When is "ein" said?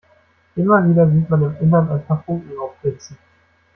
1.91-2.03